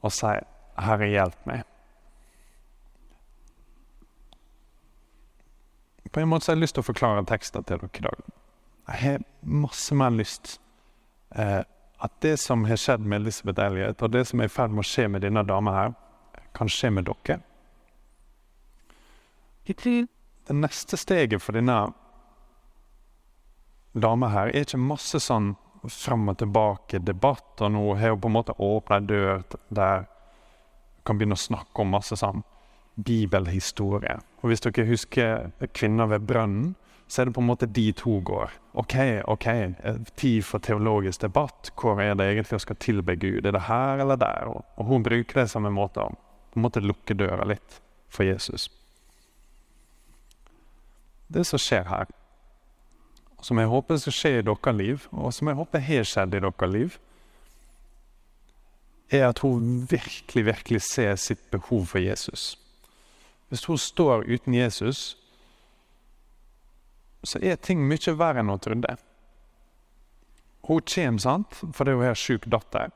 og 0.03 0.11
sier, 0.11 0.43
'Herre, 0.77 1.07
hjelp 1.07 1.45
meg'. 1.47 1.63
På 6.13 6.19
en 6.19 6.27
måte 6.27 6.51
har 6.51 6.55
jeg 6.55 6.61
lyst 6.61 6.75
til 6.77 6.83
å 6.83 6.91
forklare 6.91 7.25
tekster 7.25 7.63
til 7.65 7.79
dere 7.81 7.89
i 7.97 8.03
dag. 8.05 8.19
Jeg 8.87 8.99
har 9.01 9.23
masse 9.41 9.95
mer 9.95 10.11
lyst 10.13 10.59
eh, 11.35 11.63
at 12.03 12.11
det 12.21 12.35
som 12.39 12.65
har 12.65 12.77
skjedd 12.77 12.99
med 12.99 13.21
Elisabeth 13.21 13.63
Elliot, 13.63 14.01
og 14.01 14.11
det 14.11 14.27
som 14.27 14.39
er 14.39 14.45
i 14.45 14.53
ferd 14.53 14.75
med 14.75 14.83
å 14.83 14.87
skje 14.87 15.07
med 15.09 15.23
denne 15.23 15.43
dama 15.47 15.73
her, 15.73 15.93
kan 16.53 16.69
skje 16.69 16.91
med 16.93 17.07
dere. 17.09 17.39
Det 19.65 20.53
neste 20.53 20.99
steget 20.99 21.41
for 21.41 21.55
denne 21.55 21.79
dama 23.93 24.29
her 24.33 24.51
er 24.51 24.67
ikke 24.67 24.81
masse 24.81 25.21
sånn 25.23 25.53
fram 25.91 26.29
og 26.31 26.37
tilbake 26.39 27.01
debatt, 27.03 27.61
og 27.61 27.73
nå 27.75 27.83
har 27.99 28.13
hun 28.13 28.21
på 28.23 28.31
en 28.31 28.37
måte 28.37 28.55
åpna 28.57 28.99
ei 29.01 29.07
dør 29.09 29.43
der 29.69 30.05
hun 30.05 31.07
kan 31.07 31.19
begynne 31.19 31.35
å 31.35 31.43
snakke 31.43 31.83
om 31.83 31.91
masse 31.91 32.15
sånn 32.15 32.45
bibelhistorie. 32.95 34.19
Og 34.41 34.51
hvis 34.51 34.63
dere 34.63 34.87
husker 34.87 35.51
kvinner 35.75 36.07
ved 36.11 36.27
brønnen, 36.29 36.73
så 37.07 37.21
er 37.21 37.27
det 37.27 37.35
på 37.35 37.41
en 37.43 37.49
måte 37.49 37.67
dit 37.67 37.99
hun 38.05 38.23
går. 38.25 38.53
OK, 38.79 38.95
ok, 39.29 39.47
tid 40.15 40.45
for 40.47 40.63
teologisk 40.63 41.25
debatt. 41.25 41.73
Hvor 41.77 41.99
er 42.01 42.15
det 42.15 42.29
egentlig 42.29 42.57
hun 42.57 42.63
skal 42.63 42.79
tilbe 42.79 43.17
Gud? 43.19 43.45
Er 43.45 43.53
det 43.53 43.67
her 43.67 44.01
eller 44.01 44.17
der? 44.17 44.49
Og 44.49 44.85
hun 44.87 45.03
bruker 45.03 45.43
det 45.43 45.49
som 45.51 45.67
en 45.67 45.75
måte 45.75 46.05
å 46.05 46.13
på 46.53 46.59
en 46.59 46.67
måte 46.67 46.83
lukke 46.85 47.15
døra 47.17 47.47
litt 47.49 47.79
for 48.13 48.27
Jesus. 48.27 48.67
Det 51.33 51.41
som 51.49 51.57
skjer 51.57 51.87
her, 51.89 52.11
som 53.43 53.59
jeg 53.59 53.67
håper 53.67 53.99
skal 53.99 54.15
skje 54.15 54.31
i 54.39 54.45
deres 54.45 54.77
liv, 54.77 55.07
og 55.11 55.33
som 55.35 55.49
jeg 55.49 55.59
håper 55.59 55.83
har 55.83 56.07
skjedd 56.07 56.35
i 56.37 56.43
deres 56.43 56.71
liv, 56.71 56.97
er 59.13 59.27
at 59.27 59.39
hun 59.43 59.83
virkelig, 59.89 60.45
virkelig 60.45 60.81
ser 60.81 61.15
sitt 61.15 61.43
behov 61.51 61.85
for 61.85 61.99
Jesus. 61.99 62.57
Hvis 63.49 63.65
hun 63.65 63.77
står 63.77 64.23
uten 64.25 64.53
Jesus, 64.53 65.17
så 67.23 67.39
er 67.41 67.55
ting 67.55 67.83
mye 67.87 68.15
verre 68.17 68.41
enn 68.41 68.49
hun 68.49 68.59
trodde. 68.59 68.95
Hun 70.63 70.81
kommer, 70.87 71.19
sant, 71.19 71.59
fordi 71.75 71.91
hun 71.91 72.05
har 72.07 72.17
sjuk 72.19 72.47
datter. 72.49 72.91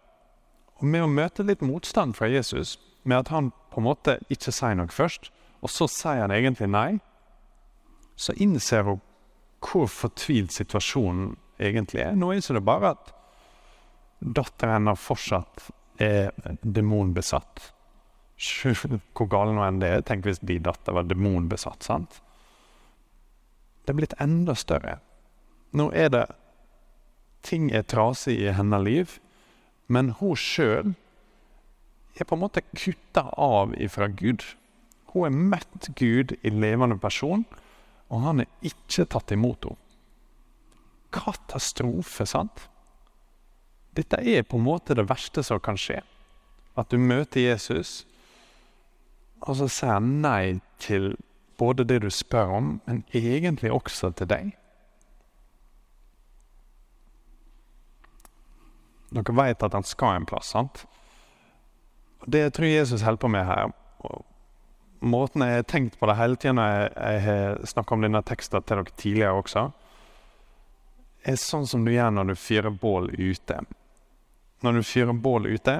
Og 0.79 0.85
med 0.87 1.03
å 1.03 1.11
møte 1.11 1.43
litt 1.43 1.61
motstand 1.61 2.15
fra 2.15 2.29
Jesus, 2.31 2.77
med 3.03 3.19
at 3.19 3.31
han 3.33 3.51
på 3.71 3.81
en 3.81 3.87
måte 3.87 4.17
ikke 4.29 4.53
sier 4.55 4.75
noe 4.77 4.91
først, 4.91 5.31
og 5.61 5.71
så 5.71 5.87
sier 5.91 6.23
han 6.23 6.33
egentlig 6.33 6.69
nei, 6.71 6.99
så 8.17 8.33
innser 8.41 8.85
hun 8.87 9.01
hvor 9.63 9.87
fortvilt 9.89 10.53
situasjonen 10.53 11.35
egentlig 11.59 12.03
er. 12.03 12.15
Nå 12.15 12.31
er 12.33 12.41
det 12.41 12.65
bare 12.65 12.93
at 12.95 13.11
datteren 14.19 14.77
hennes 14.77 15.01
fortsatt 15.01 15.67
er 16.01 16.31
demonbesatt. 16.61 17.71
Hvor 18.37 19.29
gal 19.31 19.53
nå 19.55 19.63
enn 19.65 19.81
det 19.81 19.89
er. 19.89 20.05
Tenk 20.05 20.27
hvis 20.27 20.43
de 20.45 20.59
datter 20.61 20.93
var 20.93 21.07
demonbesatt. 21.09 21.83
sant? 21.83 22.21
Det 23.83 23.93
er 23.93 23.97
blitt 24.01 24.17
enda 24.21 24.53
større. 24.55 24.99
Nå 25.71 25.91
er 25.93 26.11
det 26.13 26.27
Ting 27.47 27.69
er 27.71 27.85
trasig 27.87 28.33
i 28.41 28.51
hennes 28.51 28.81
liv, 28.83 29.11
men 29.87 30.09
hun 30.19 30.35
sjøl 30.35 30.95
er 32.17 32.25
på 32.27 32.35
en 32.35 32.41
måte 32.41 32.63
kutta 32.73 33.27
av 33.39 33.75
ifra 33.79 34.09
Gud. 34.09 34.43
Hun 35.13 35.23
har 35.23 35.37
møtt 35.53 35.87
Gud 35.95 36.33
i 36.41 36.51
levende 36.51 36.97
person, 36.99 37.45
og 38.07 38.23
han 38.23 38.43
er 38.43 38.67
ikke 38.67 39.05
tatt 39.09 39.33
imot 39.35 39.67
henne. 39.67 39.83
Katastrofe, 41.13 42.25
sant? 42.27 42.67
Dette 43.95 44.19
er 44.21 44.43
på 44.45 44.59
en 44.59 44.65
måte 44.67 44.95
det 44.97 45.07
verste 45.09 45.41
som 45.43 45.61
kan 45.63 45.79
skje. 45.79 46.01
At 46.77 46.91
du 46.91 46.99
møter 47.01 47.41
Jesus, 47.41 48.03
og 49.41 49.57
så 49.57 49.69
sier 49.71 49.95
han 49.95 50.17
nei 50.21 50.59
til 50.83 51.15
både 51.57 51.87
det 51.87 52.01
du 52.03 52.09
spør 52.13 52.53
om, 52.59 52.69
men 52.85 53.03
egentlig 53.15 53.71
også 53.73 54.11
til 54.13 54.29
deg. 54.29 54.51
Dere 59.15 59.35
vet 59.39 59.63
at 59.63 59.73
han 59.73 59.87
skal 59.87 60.19
en 60.19 60.27
plass, 60.27 60.51
sant? 60.53 60.83
Det 62.27 62.43
jeg 62.43 62.53
tror 62.53 62.67
Jesus 62.67 63.05
holder 63.07 63.23
på 63.23 63.31
med 63.31 63.45
her 63.47 63.71
og 64.05 64.25
Måten 64.99 65.43
jeg 65.45 65.59
har 65.59 65.67
tenkt 65.69 65.99
på 65.99 66.07
det 66.09 66.15
hele 66.17 66.37
tiden 66.39 66.57
når 66.57 66.71
jeg 66.89 67.21
har 67.25 67.59
snakka 67.69 67.95
om 67.95 68.05
denne 68.05 68.23
teksten 68.25 68.63
til 68.63 68.79
dere 68.79 68.95
tidligere 68.97 69.41
også, 69.41 69.65
er 71.27 71.37
sånn 71.41 71.67
som 71.67 71.83
du 71.85 71.91
gjør 71.91 72.13
når 72.15 72.31
du 72.31 72.39
fyrer 72.39 72.73
bål 72.73 73.11
ute. 73.13 73.59
Når 74.65 74.79
du 74.79 74.85
fyrer 74.87 75.13
bål 75.13 75.49
ute, 75.51 75.75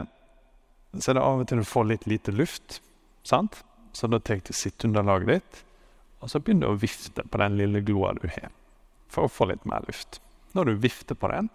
så 0.98 1.12
er 1.12 1.18
det 1.18 1.24
av 1.24 1.42
og 1.42 1.48
til 1.50 1.62
du 1.62 1.68
får 1.68 1.88
litt 1.92 2.08
lite 2.10 2.34
luft. 2.36 2.82
sant? 3.24 3.64
Så 3.94 4.08
da 4.08 4.20
tar 4.20 4.44
du 4.46 4.54
sitteunderlaget 4.54 5.28
ditt, 5.28 5.64
og 6.22 6.30
så 6.30 6.40
begynner 6.40 6.68
du 6.68 6.76
å 6.76 6.82
vifte 6.82 7.24
på 7.26 7.40
den 7.42 7.58
lille 7.58 7.82
gloa 7.82 8.14
du 8.18 8.28
har, 8.28 8.52
for 9.10 9.26
å 9.26 9.32
få 9.32 9.50
litt 9.50 9.66
mer 9.66 9.86
luft. 9.88 10.22
Når 10.54 10.70
du 10.70 10.84
vifter 10.84 11.18
på 11.18 11.30
den, 11.32 11.50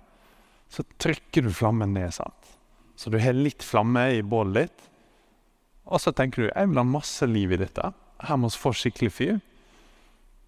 så 0.69 0.83
trykker 0.99 1.47
du 1.47 1.53
flammen 1.55 1.95
ned. 1.95 2.13
sant? 2.15 2.57
Så 2.97 3.11
du 3.11 3.19
har 3.19 3.37
litt 3.37 3.63
flamme 3.63 4.09
i 4.17 4.23
bålet 4.23 4.67
ditt. 4.67 4.89
Og 5.91 6.01
så 6.01 6.13
tenker 6.15 6.45
du 6.45 6.49
jeg 6.49 6.71
vil 6.71 6.81
ha 6.81 6.87
masse 6.87 7.27
liv 7.27 7.53
i 7.55 7.61
dette. 7.61 7.93
Her 8.23 8.39
må 8.39 8.51
vi 8.53 8.61
få 8.63 8.73
skikkelig 8.77 9.13
fyr. 9.13 9.41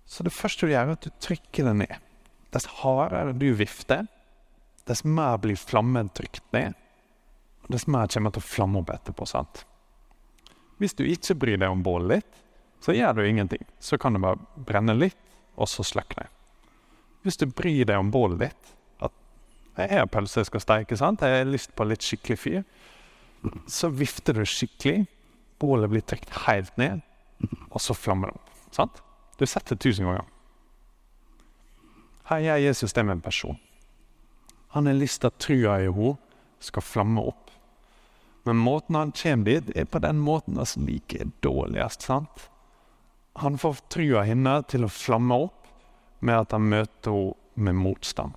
Så 0.07 0.25
det 0.27 0.35
første 0.37 0.67
du 0.67 0.73
gjør, 0.73 0.93
er 0.93 0.99
at 0.99 1.07
du 1.07 1.13
trykker 1.23 1.69
det 1.71 1.75
ned. 1.81 1.95
Dess 2.55 2.69
hardere 2.83 3.33
du 3.35 3.49
vifter, 3.59 4.05
dess 4.87 5.03
mer 5.05 5.41
blir 5.43 5.59
flammen 5.59 6.11
trykt 6.15 6.45
ned. 6.55 6.77
Og 7.65 7.73
dess 7.75 7.89
mer 7.91 8.11
kommer 8.13 8.35
til 8.35 8.45
å 8.45 8.47
flamme 8.47 8.83
opp 8.83 8.93
etterpå. 8.95 9.27
sant? 9.27 9.65
Hvis 10.79 10.95
du 10.95 11.05
ikke 11.09 11.39
bryr 11.41 11.59
deg 11.59 11.73
om 11.73 11.83
bålet 11.83 12.21
ditt, 12.21 12.41
så 12.85 12.93
gjør 12.93 13.17
du 13.17 13.27
ingenting. 13.27 13.65
Så 13.81 13.99
kan 13.99 14.13
det 14.13 14.23
bare 14.23 14.65
brenne 14.69 14.95
litt, 14.95 15.19
og 15.57 15.71
så 15.71 15.83
slukne. 15.87 16.29
Hvis 17.25 17.41
du 17.41 17.47
bryr 17.49 17.89
deg 17.89 17.97
om 17.97 18.13
bålet 18.13 18.43
ditt, 18.45 18.75
jeg 19.75 19.91
har 19.91 20.07
pølse 20.07 20.39
jeg 20.39 20.47
skal 20.47 20.63
steike, 20.63 20.97
sant? 20.99 21.23
jeg 21.25 21.41
har 21.41 21.49
lyst 21.51 21.73
på 21.75 21.87
litt 21.89 22.05
skikkelig 22.05 22.37
fyr. 22.39 22.61
Så 23.67 23.91
vifter 23.91 24.37
du 24.39 24.45
skikkelig. 24.47 25.09
Bålet 25.65 25.91
blir 25.91 26.05
trukket 26.05 26.45
helt 26.45 26.77
ned, 26.77 27.01
og 27.71 27.81
så 27.81 27.97
flammer 27.97 28.31
det 28.31 28.39
opp. 28.39 28.51
Sant? 28.75 29.03
Du 29.37 29.43
har 29.43 29.51
sett 29.51 29.71
det 29.73 29.81
tusen 29.83 30.07
ganger. 30.07 30.27
Her 32.29 32.41
gjør 32.45 32.63
Jesus 32.63 32.93
det 32.97 33.05
med 33.05 33.19
en 33.19 33.25
person. 33.25 33.59
Han 34.77 34.87
har 34.87 34.97
lyst 34.99 35.21
til 35.23 35.31
at 35.31 35.41
trua 35.43 35.79
i 35.81 35.89
henne 35.89 36.15
skal 36.65 36.83
flamme 36.83 37.23
opp. 37.31 37.51
Men 38.45 38.61
måten 38.61 38.97
han 38.99 39.13
kommer 39.17 39.45
dit, 39.45 39.71
er 39.77 39.89
på 39.89 40.01
den 40.05 40.21
måten 40.21 40.59
som 40.67 40.87
liker 40.87 41.31
dårligst. 41.41 42.03
sant? 42.03 42.49
Han 43.41 43.59
får 43.59 43.81
trua 43.89 44.25
henne 44.25 44.63
til 44.69 44.85
å 44.85 44.93
flamme 44.93 45.35
opp 45.47 45.69
med 46.21 46.45
at 46.45 46.53
han 46.53 46.69
møter 46.69 47.11
henne 47.11 47.41
med 47.55 47.75
motstand. 47.79 48.33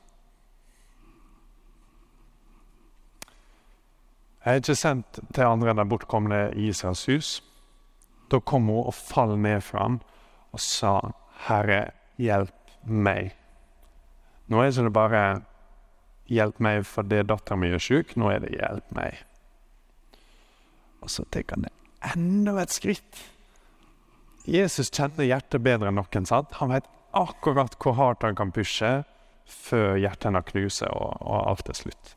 Jeg 4.48 4.54
er 4.54 4.62
ikke 4.62 4.80
sendt 4.80 5.18
til 5.36 5.44
andre 5.44 5.74
enn 5.74 5.80
den 5.82 5.90
bortkomne 5.92 6.38
Israels 6.56 7.02
hus. 7.10 7.30
Da 8.32 8.40
kom 8.40 8.70
hun 8.72 8.86
og 8.88 8.94
falt 8.96 9.36
ned 9.44 9.60
fra 9.60 9.82
ham 9.84 9.98
og 10.56 10.62
sa, 10.64 11.12
'Herre, 11.44 11.92
hjelp 12.16 12.72
meg'. 12.88 13.36
Nå 14.48 14.62
er 14.62 14.70
det 14.72 14.78
ikke 14.78 14.94
bare 14.96 15.42
'hjelp 16.32 16.62
meg 16.64 16.86
fordi 16.86 17.24
datteren 17.28 17.60
min 17.60 17.74
er 17.74 17.84
sjuk', 17.84 18.16
nå 18.16 18.30
er 18.32 18.40
det 18.40 18.56
'hjelp 18.56 18.96
meg'. 18.96 19.20
Og 21.02 21.10
så 21.10 21.26
tar 21.30 21.44
han 21.50 21.68
det 21.68 21.74
enda 22.16 22.62
et 22.62 22.72
skritt. 22.72 23.24
Jesus 24.48 24.90
kjenner 24.90 25.28
hjertet 25.28 25.64
bedre 25.64 25.90
enn 25.90 26.00
noen. 26.00 26.26
sant? 26.26 26.56
Han 26.62 26.70
vet 26.70 26.88
akkurat 27.12 27.76
hvor 27.84 27.94
hardt 28.00 28.24
han 28.24 28.36
kan 28.36 28.52
pushe 28.52 29.04
før 29.46 29.98
hjertet 29.98 30.24
hennes 30.24 30.46
knuser 30.46 30.88
og, 30.88 31.18
og 31.20 31.50
alt 31.50 31.70
er 31.70 31.74
slutt. 31.74 32.16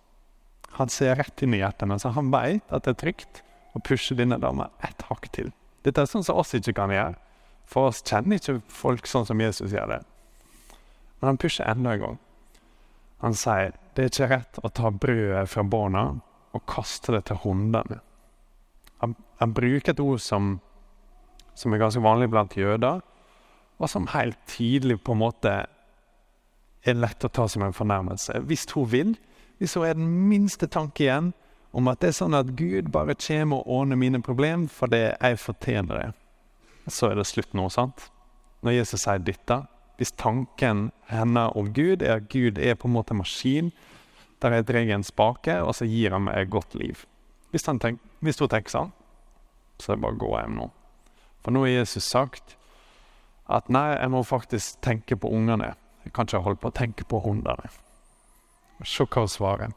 Han 0.80 0.88
ser 0.88 1.18
rett 1.20 1.42
inn 1.44 1.52
i 1.52 1.60
hjertene, 1.60 1.98
så 2.00 2.14
han 2.16 2.30
veit 2.32 2.72
at 2.72 2.86
det 2.86 2.94
er 2.94 3.00
trygt 3.02 3.42
å 3.76 3.82
pushe 3.84 4.16
denne 4.16 4.38
dama 4.40 4.70
ett 4.86 5.02
hakk 5.10 5.28
til. 5.34 5.50
Dette 5.84 6.00
er 6.00 6.08
sånn 6.08 6.24
som 6.24 6.40
oss 6.40 6.54
ikke 6.56 6.72
kan 6.78 6.92
gjøre. 6.94 7.18
For 7.68 7.90
oss 7.90 8.00
kjenner 8.00 8.40
ikke 8.40 8.62
folk 8.72 9.08
sånn 9.08 9.28
som 9.28 9.40
Jesus 9.44 9.74
gjør 9.76 9.92
det. 9.92 10.00
Men 11.20 11.32
han 11.32 11.40
pusher 11.40 11.68
enda 11.68 11.92
en 11.94 12.04
gang. 12.04 12.18
Han 13.20 13.36
sier 13.36 13.76
det 13.94 14.06
er 14.06 14.10
ikke 14.10 14.30
rett 14.32 14.60
å 14.64 14.70
ta 14.72 14.90
brødet 14.90 15.44
fra 15.52 15.66
barna 15.68 16.04
og 16.56 16.64
kaste 16.70 17.12
det 17.12 17.26
til 17.28 17.42
hundene. 17.44 18.00
Han, 19.04 19.14
han 19.40 19.52
bruker 19.56 19.92
et 19.92 20.02
ord 20.02 20.20
som, 20.24 20.54
som 21.54 21.74
er 21.76 21.82
ganske 21.82 22.02
vanlig 22.04 22.30
blant 22.32 22.56
jøder, 22.56 23.04
og 23.80 23.88
som 23.88 24.08
helt 24.14 24.40
tidlig 24.48 24.98
på 25.04 25.12
en 25.12 25.22
måte 25.22 25.52
er 26.80 26.96
lett 26.96 27.24
å 27.24 27.32
ta 27.32 27.46
som 27.48 27.64
en 27.64 27.76
fornærmelse. 27.76 28.40
Hvis 28.48 28.66
hun 28.72 28.88
vil, 28.92 29.12
hvis 29.60 29.76
hun 29.76 29.84
er 29.86 29.98
den 29.98 30.08
minste 30.30 30.66
tanke 30.72 31.04
igjen 31.04 31.34
om 31.76 31.88
at 31.90 32.00
det 32.00 32.10
er 32.10 32.16
sånn 32.16 32.34
at 32.34 32.54
Gud 32.58 32.88
bare 32.94 33.14
kommer 33.20 33.60
og 33.60 33.74
ordner 33.80 34.00
mine 34.00 34.22
problemer 34.24 34.72
fordi 34.72 35.02
jeg 35.10 35.38
fortjener 35.38 36.00
det, 36.00 36.08
så 36.90 37.10
er 37.10 37.20
det 37.20 37.28
slutt 37.28 37.52
nå, 37.54 37.68
sant? 37.70 38.08
Når 38.64 38.80
Jesus 38.80 39.04
sier 39.04 39.20
dette, 39.22 39.60
hvis 40.00 40.14
tanken 40.16 40.88
hennes 41.12 41.56
om 41.56 41.68
Gud 41.76 42.02
er 42.02 42.16
at 42.18 42.30
Gud 42.32 42.58
er 42.58 42.78
på 42.80 42.88
en 42.88 42.96
måte 42.96 43.14
en 43.14 43.20
maskin 43.20 43.68
der 44.40 44.56
jeg 44.56 44.66
drar 44.70 44.94
en 44.96 45.04
spake, 45.04 45.58
og 45.60 45.74
så 45.76 45.84
gir 45.84 46.16
han 46.16 46.24
meg 46.24 46.40
et 46.40 46.52
godt 46.52 46.74
liv 46.80 47.04
Hvis, 47.52 47.66
tenk, 47.66 48.00
hvis 48.24 48.40
hun 48.40 48.48
tenker 48.48 48.72
sånn, 48.72 48.92
så 49.76 49.92
er 49.92 49.98
det 49.98 50.04
bare 50.04 50.16
å 50.16 50.20
gå 50.22 50.30
hjem 50.38 50.56
nå. 50.56 50.70
For 51.44 51.52
nå 51.52 51.64
har 51.66 51.72
Jesus 51.72 52.06
sagt 52.08 52.56
at 53.50 53.68
nei, 53.68 53.96
jeg 53.96 54.12
må 54.12 54.22
faktisk 54.24 54.78
tenke 54.86 55.18
på 55.18 55.28
ungene. 55.34 55.74
Jeg 56.04 56.14
kan 56.14 56.28
ikke 56.28 56.44
holde 56.44 56.60
på 56.62 56.70
å 56.70 56.76
tenke 56.76 57.04
på 57.10 57.18
hundene. 57.24 57.66
Se 58.84 59.04
hva 59.04 59.24
hun 59.24 59.30
svarer. 59.30 59.72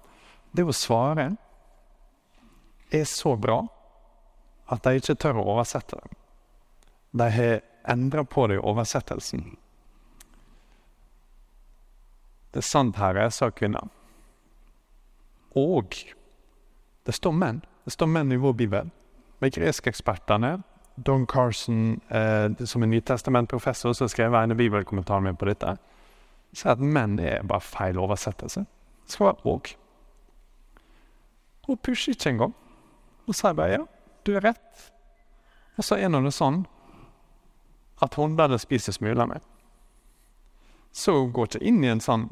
Det 0.51 0.63
å 0.63 0.75
svare 0.75 1.33
er 2.93 3.05
så 3.10 3.36
bra 3.36 3.63
at 4.72 4.83
de 4.86 5.00
ikke 5.00 5.17
tør 5.19 5.41
å 5.41 5.48
oversette 5.55 5.98
det. 6.00 6.17
De 7.13 7.29
har 7.29 7.62
endra 7.89 8.24
på 8.24 8.48
det 8.48 8.57
i 8.57 8.63
oversettelsen. 8.63 9.43
Det 12.53 12.62
er 12.62 12.67
sant, 12.67 12.98
Herre, 13.01 13.29
sa 13.33 13.50
kvinna. 13.50 13.81
Og 15.57 15.98
det 17.05 17.15
står 17.17 17.33
menn. 17.38 17.63
Det 17.86 17.93
står 17.93 18.10
menn 18.10 18.31
i 18.31 18.39
vår 18.41 18.53
bibel. 18.57 18.91
Med 19.41 19.53
greskekspertene, 19.53 20.60
Don 20.95 21.25
Carson, 21.27 22.01
eh, 22.10 22.65
som 22.65 22.83
er 22.83 22.91
nytestamentprofessor, 22.91 23.93
som 23.93 24.10
skrev 24.10 24.36
en 24.38 24.53
av 24.53 24.57
bibelkommentarene 24.57 25.33
på 25.36 25.50
dette, 25.50 25.75
sier 26.53 26.75
at 26.75 26.79
menn 26.79 27.17
er 27.19 27.43
bare 27.50 27.65
feil 27.65 27.98
oversettelse. 27.98 28.65
Være 29.19 29.36
òg. 29.45 29.74
Hun 31.67 31.77
pusher 31.77 32.15
ikke 32.15 32.33
engang. 32.33 32.53
Hun 33.25 33.38
sier 33.38 33.55
bare 33.55 33.77
ja, 33.77 33.83
du 34.25 34.33
er 34.36 34.43
rett. 34.43 34.88
Og 35.77 35.86
så 35.86 35.98
er 35.98 36.12
nå 36.12 36.22
det 36.25 36.33
sånn 36.36 36.63
at 38.03 38.17
hundene 38.19 38.60
spiser 38.60 38.95
smulene. 38.95 39.39
Så 40.93 41.15
hun 41.17 41.31
går 41.33 41.50
ikke 41.50 41.67
inn 41.69 41.83
i 41.83 41.91
en 41.93 42.03
sånn 42.03 42.27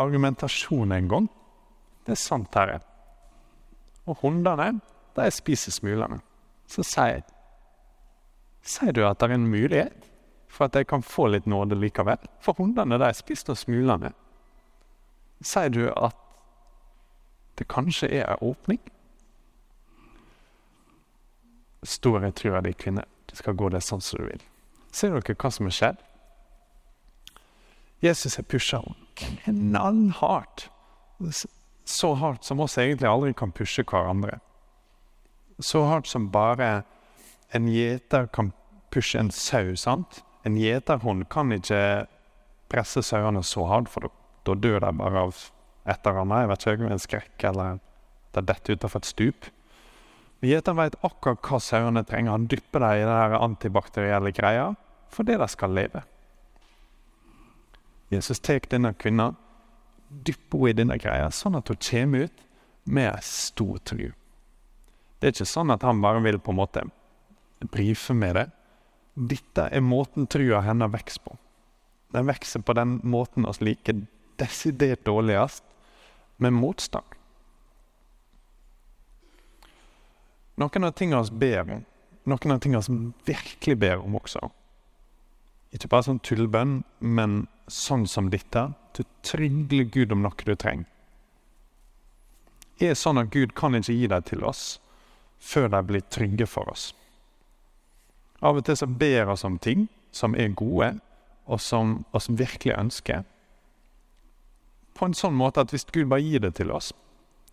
argumentasjon 0.00 0.94
engang. 0.96 1.28
Det 2.06 2.16
er 2.16 2.20
sant, 2.20 2.54
Herre. 2.56 2.80
Og 4.08 4.18
hundene, 4.24 4.72
de 5.14 5.26
spiser 5.34 5.74
smulene. 5.74 6.22
Så 6.70 6.86
sier 6.86 7.22
Sier 8.60 8.92
du 8.92 9.00
at 9.08 9.16
det 9.22 9.30
er 9.30 9.38
en 9.38 9.46
mulighet 9.48 10.08
for 10.52 10.66
at 10.66 10.74
jeg 10.76 10.88
kan 10.90 11.00
få 11.00 11.30
litt 11.32 11.46
nåde 11.48 11.78
likevel? 11.80 12.20
For 12.44 12.58
hundene, 12.58 12.98
de 13.00 13.08
spiser 13.16 13.56
smulene. 13.56 14.12
Sier 15.40 15.72
du 15.72 15.86
at 15.96 16.16
det 17.58 17.68
kanskje 17.68 18.08
er 18.20 18.26
en 18.28 18.44
åpning? 18.50 18.80
Store 21.84 22.30
tror 22.32 22.58
jeg 22.58 22.64
de 22.64 22.72
kvinner. 22.76 23.08
Det 23.30 23.38
skal 23.40 23.56
gå 23.56 23.68
det 23.72 23.82
sånn 23.84 24.02
som 24.04 24.20
du 24.20 24.28
vil. 24.28 24.42
Ser 24.92 25.14
dere 25.14 25.36
hva 25.38 25.50
som 25.52 25.68
har 25.68 25.76
skjedd? 25.76 26.00
Jesus 28.00 28.36
har 28.36 28.48
pusha 28.48 28.80
henne 28.80 29.10
knallhardt. 29.20 30.68
Så 31.84 32.14
hardt 32.14 32.44
som 32.44 32.60
oss 32.60 32.78
egentlig 32.78 33.08
aldri 33.08 33.34
kan 33.36 33.52
pushe 33.52 33.84
hverandre. 33.84 34.38
Så 35.60 35.84
hardt 35.84 36.08
som 36.08 36.30
bare 36.32 36.82
en 37.52 37.68
gjeter 37.68 38.28
kan 38.32 38.52
pushe 38.90 39.18
en 39.18 39.30
sau. 39.30 39.76
sant? 39.76 40.22
En 40.44 40.56
gjeterhund 40.56 41.28
kan 41.28 41.52
ikke 41.52 42.06
presse 42.70 43.02
sauene 43.02 43.42
så 43.44 43.66
hardt, 43.68 43.88
for 43.88 44.08
da 44.46 44.56
dør 44.56 44.80
de 44.84 44.92
bare 44.98 45.24
av 45.26 45.40
et 45.86 46.06
eller 46.06 46.20
annet. 46.22 46.42
Jeg 46.42 46.50
vet 46.50 46.66
ikke, 46.66 46.90
en 46.90 47.06
skrekk 47.06 47.48
eller 47.50 47.80
det 48.34 48.46
detter 48.46 48.78
utenfor 48.78 49.02
et 49.02 49.10
stup. 49.10 49.48
Gjeteren 50.40 50.78
vet 50.78 50.96
akkurat 51.04 51.42
hva 51.44 51.58
sauene 51.60 52.04
trenger. 52.08 52.32
Han 52.32 52.46
dypper 52.48 52.80
dem 52.80 53.02
i 53.02 53.08
den 53.08 53.36
antibakterielle 53.40 54.32
greia 54.36 54.70
fordi 55.10 55.34
de 55.40 55.48
skal 55.50 55.74
leve. 55.74 56.04
Jesus 58.10 58.40
tar 58.42 58.62
denne 58.70 58.92
kvinnen, 58.94 59.34
dypper 60.10 60.58
henne 60.58 60.70
i 60.70 60.78
denne 60.78 60.96
greia, 61.02 61.28
sånn 61.34 61.58
at 61.58 61.70
hun 61.70 61.78
kommer 61.82 62.26
ut 62.26 62.46
med 62.90 63.26
stor 63.26 63.78
tro. 63.86 64.08
Det 65.20 65.28
er 65.28 65.34
ikke 65.34 65.50
sånn 65.50 65.74
at 65.74 65.84
han 65.84 66.00
bare 66.02 66.22
vil 66.24 66.38
på 66.42 66.54
en 66.54 66.58
måte 66.58 66.86
brife 67.74 68.14
med 68.16 68.38
det. 68.38 68.46
Dette 69.14 69.66
er 69.68 69.84
måten 69.84 70.30
trua 70.30 70.62
hennes 70.64 70.90
vokser 70.94 71.22
på. 71.26 71.36
Den 72.14 72.26
vokser 72.30 72.62
på 72.64 72.74
den 72.78 72.96
måten 73.06 73.46
oss 73.46 73.60
liker 73.60 74.06
desidert 74.40 75.04
dårligst, 75.06 75.64
med 76.40 76.56
motstand. 76.56 77.16
Noen 80.60 80.84
av 80.84 80.94
tingene 80.96 81.22
vi 81.28 81.40
ber 81.40 81.60
om, 81.76 81.84
noen 82.28 82.54
av 82.54 82.60
tingene 82.64 82.84
vi 82.88 83.32
virkelig 83.32 83.76
ber 83.80 84.00
om 84.00 84.16
også, 84.18 84.50
ikke 85.70 85.90
bare 85.92 86.08
sånn 86.08 86.22
tullbønn, 86.26 86.80
men 87.00 87.44
sånn 87.70 88.06
som 88.10 88.30
dette, 88.32 88.66
til 88.96 89.06
tryggelig 89.24 89.90
Gud 89.94 90.12
om 90.12 90.24
noe 90.24 90.46
du 90.46 90.54
trenger. 90.58 90.88
er 92.80 92.96
sånn 92.96 93.20
at 93.20 93.30
Gud 93.30 93.52
kan 93.54 93.76
ikke 93.76 93.94
gi 93.94 94.08
dem 94.08 94.24
til 94.24 94.44
oss 94.44 94.80
før 95.40 95.68
de 95.72 95.80
blir 95.84 96.04
trygge 96.12 96.46
for 96.48 96.68
oss. 96.72 96.90
Av 98.40 98.56
og 98.56 98.64
til 98.64 98.76
så 98.76 98.88
ber 98.88 99.28
oss 99.32 99.44
om 99.44 99.58
ting 99.60 99.86
som 100.12 100.34
er 100.34 100.52
gode, 100.56 100.94
og 101.46 101.60
som 101.60 102.04
oss 102.16 102.28
virkelig 102.28 102.76
ønsker. 102.76 103.24
På 104.94 105.06
en 105.08 105.16
sånn 105.16 105.36
måte 105.36 105.62
at 105.62 105.72
hvis 105.74 105.86
Gud 105.88 106.10
bare 106.10 106.24
gir 106.24 106.42
det 106.44 106.54
til 106.58 106.72
oss, 106.74 106.92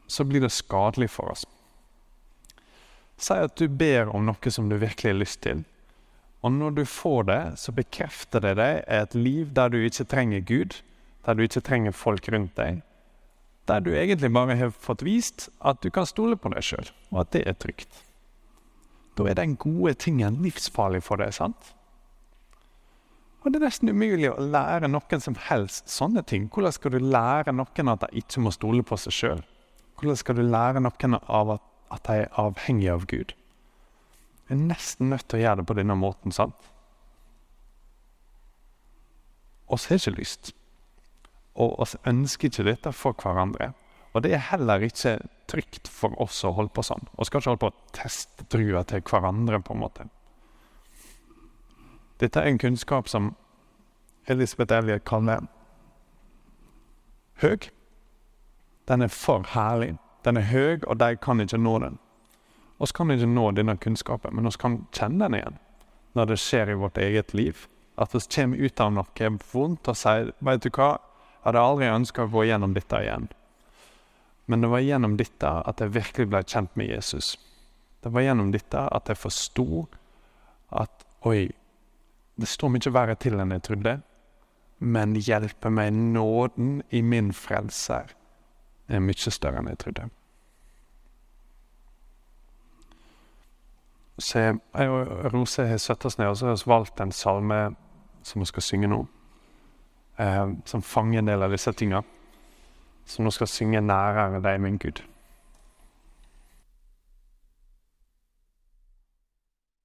så 0.08 0.26
blir 0.28 0.44
det 0.44 0.54
skadelig 0.56 1.10
for 1.14 1.32
oss. 1.34 1.46
Si 3.18 3.34
at 3.34 3.56
du 3.58 3.68
ber 3.68 4.12
om 4.14 4.28
noe 4.28 4.52
som 4.54 4.70
du 4.70 4.78
virkelig 4.78 5.14
har 5.14 5.22
lyst 5.22 5.42
til. 5.46 5.64
Og 6.46 6.54
når 6.54 6.76
du 6.78 6.84
får 6.86 7.24
det, 7.28 7.42
så 7.58 7.74
bekrefter 7.74 8.44
det 8.46 8.58
deg 8.60 8.84
et 8.94 9.16
liv 9.18 9.54
der 9.58 9.72
du 9.74 9.80
ikke 9.82 10.06
trenger 10.06 10.44
Gud, 10.46 10.82
der 11.26 11.36
du 11.36 11.44
ikke 11.44 11.66
trenger 11.66 11.96
folk 11.98 12.30
rundt 12.32 12.54
deg. 12.60 12.84
Der 13.68 13.82
du 13.84 13.90
egentlig 13.92 14.30
bare 14.32 14.56
har 14.56 14.70
fått 14.72 15.04
vist 15.04 15.50
at 15.60 15.82
du 15.84 15.90
kan 15.92 16.08
stole 16.08 16.38
på 16.40 16.54
deg 16.54 16.64
sjøl, 16.64 16.92
og 17.12 17.26
at 17.26 17.34
det 17.34 17.44
er 17.50 17.58
trygt. 17.58 18.04
Da 19.18 19.26
er 19.26 19.40
den 19.40 19.58
gode 19.58 19.96
tingen 19.98 20.38
livsfarlig 20.46 21.02
for 21.04 21.20
deg, 21.20 21.34
sant? 21.34 21.74
Og 23.48 23.54
det 23.54 23.62
er 23.62 23.70
nesten 23.70 23.94
umulig 23.96 24.28
å 24.28 24.44
lære 24.44 24.90
noen 24.92 25.22
som 25.24 25.38
helst 25.48 25.88
sånne 25.88 26.20
ting. 26.28 26.50
Hvordan 26.52 26.74
skal 26.76 26.92
du 26.92 26.98
lære 27.00 27.54
noen 27.56 27.92
at 27.94 28.02
de 28.04 28.20
ikke 28.20 28.42
må 28.44 28.52
stole 28.52 28.84
på 28.84 28.98
seg 29.00 29.16
sjøl? 29.16 29.44
Hvordan 29.96 30.20
skal 30.20 30.36
du 30.36 30.42
lære 30.44 30.82
noen 30.84 31.16
av 31.16 31.54
at, 31.54 31.64
at 31.96 32.10
de 32.10 32.26
er 32.26 32.34
avhengige 32.44 32.98
av 32.98 33.06
Gud? 33.08 33.32
Du 33.32 34.52
er 34.52 34.60
nesten 34.60 35.14
nødt 35.14 35.30
til 35.32 35.40
å 35.40 35.46
gjøre 35.46 35.62
det 35.62 35.68
på 35.72 35.78
denne 35.80 35.96
måten, 35.96 36.36
sant? 36.36 36.68
Oss 39.72 39.88
har 39.88 40.04
ikke 40.04 40.18
lyst. 40.18 40.52
Og 41.56 41.80
oss 41.80 41.96
ønsker 42.04 42.52
ikke 42.52 42.68
dette 42.68 42.92
for 42.92 43.16
hverandre. 43.16 43.72
Og 44.12 44.28
det 44.28 44.36
er 44.36 44.44
heller 44.52 44.84
ikke 44.84 45.22
trygt 45.48 45.88
for 45.88 46.20
oss 46.20 46.44
å 46.44 46.52
holde 46.60 46.76
på 46.76 46.84
sånn. 46.84 47.08
Og 47.16 47.32
skal 47.32 47.40
ikke 47.40 47.54
holde 47.54 47.64
på 47.64 47.72
å 47.72 47.96
teste 47.96 48.52
trua 48.52 48.84
til 48.92 49.08
hverandre, 49.08 49.64
på 49.64 49.72
en 49.72 49.84
måte. 49.88 50.12
Dette 52.20 52.40
er 52.40 52.50
en 52.50 52.58
kunnskap 52.58 53.08
som 53.08 53.36
Elisabeth 54.28 54.74
Elliot 54.74 55.06
kaller 55.06 55.46
høg. 57.42 57.70
Den 58.88 59.02
er 59.02 59.14
for 59.14 59.46
herlig. 59.54 59.96
Den 60.26 60.38
er 60.38 60.50
høg, 60.52 60.88
og 60.88 61.00
de 61.00 61.16
kan 61.16 61.40
ikke 61.40 61.58
nå 61.58 61.78
den. 61.80 62.00
Vi 62.80 62.86
kan 62.96 63.12
ikke 63.12 63.30
nå 63.30 63.52
denne 63.52 63.78
kunnskapen, 63.78 64.36
men 64.36 64.46
vi 64.46 64.58
kan 64.60 64.86
kjenne 64.92 65.26
den 65.26 65.40
igjen 65.40 65.58
når 66.18 66.32
det 66.32 66.40
skjer 66.42 66.72
i 66.72 66.78
vårt 66.82 66.98
eget 66.98 67.34
liv. 67.38 67.68
At 67.98 68.14
vi 68.14 68.20
kommer 68.34 68.58
ut 68.58 68.82
av 68.82 68.94
noe 68.94 69.30
vondt 69.54 69.88
og 69.88 69.98
sier 69.98 70.32
'Vet 70.42 70.64
du 70.64 70.70
hva, 70.70 70.98
jeg 70.98 71.44
hadde 71.44 71.62
aldri 71.62 71.86
ønska 71.86 72.24
å 72.24 72.32
gå 72.32 72.44
gjennom 72.46 72.74
dette 72.74 72.96
igjen'. 72.96 73.30
Men 74.48 74.62
det 74.62 74.70
var 74.70 74.80
gjennom 74.80 75.18
dette 75.18 75.48
at 75.48 75.80
jeg 75.80 75.94
virkelig 75.94 76.30
ble 76.30 76.44
kjent 76.44 76.76
med 76.76 76.90
Jesus. 76.90 77.38
Det 78.04 78.14
var 78.14 78.22
gjennom 78.22 78.52
dette 78.52 78.78
at 78.92 79.08
jeg 79.08 79.18
forsto 79.18 79.88
at 80.72 81.06
oi, 81.26 81.50
det 82.38 82.50
står 82.50 82.72
mye 82.74 82.94
verre 82.94 83.16
til 83.20 83.40
enn 83.42 83.56
jeg 83.56 83.66
trodde. 83.68 83.96
Men 84.80 85.16
hjelpe 85.18 85.72
meg 85.74 85.94
nåden 85.94 86.82
i 86.94 87.02
min 87.02 87.32
frelser 87.34 88.14
er 88.88 89.04
mye 89.04 89.34
større 89.34 89.64
enn 89.64 89.72
jeg 89.72 89.82
trodde. 89.84 90.08
Så 94.18 94.40
jeg, 94.40 94.60
og 94.90 95.34
Rose 95.34 95.68
har 95.70 95.82
satt 95.82 96.06
oss 96.06 96.18
ned 96.18 96.32
og 96.32 96.38
så 96.40 96.48
har 96.50 96.56
vi 96.58 96.70
valgt 96.72 97.02
en 97.02 97.14
salme 97.14 97.60
som 98.26 98.42
vi 98.42 98.50
skal 98.50 98.66
synge 98.66 98.90
nå. 98.90 99.04
Eh, 100.18 100.46
som 100.66 100.82
fanger 100.82 101.22
en 101.22 101.30
del 101.30 101.46
av 101.46 101.54
disse 101.54 101.74
tingene 101.78 102.02
som 103.08 103.24
nå 103.26 103.32
skal 103.32 103.48
synge 103.48 103.82
'Nærere 103.82 104.42
deg, 104.44 104.62
min 104.62 104.78
Gud'. 104.78 105.02